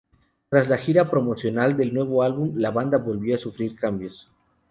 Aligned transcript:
Tras 0.49 0.67
la 0.67 0.79
gira 0.79 1.11
promocional 1.11 1.77
del 1.77 1.93
nuevo 1.93 2.23
álbum, 2.23 2.55
la 2.55 2.71
banda 2.71 2.97
volvió 2.97 3.35
a 3.35 3.37
sufrir 3.37 3.75
cambios. 3.75 4.31